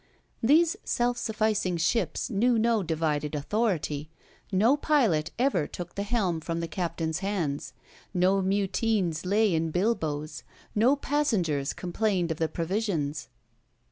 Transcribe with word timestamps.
These 0.41 0.77
self 0.83 1.15
sufficing 1.19 1.77
ships 1.77 2.31
knew 2.31 2.57
no 2.57 2.81
divided 2.81 3.35
authority: 3.35 4.09
no 4.51 4.75
pilot 4.75 5.29
ever 5.37 5.67
took 5.67 5.93
the 5.93 6.01
helm 6.01 6.39
from 6.41 6.59
the 6.59 6.67
captain's 6.67 7.19
hands; 7.19 7.73
no 8.11 8.41
mutines 8.41 9.27
lay 9.27 9.53
in 9.53 9.69
bilboes, 9.69 10.41
no 10.73 10.95
passengers 10.95 11.71
complained 11.73 12.31
of 12.31 12.39
the 12.39 12.47
provisions. 12.49 13.29